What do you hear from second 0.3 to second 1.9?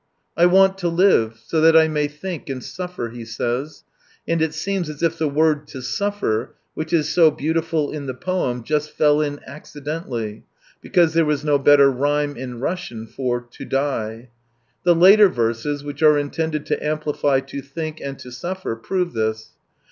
"I want to live, so that I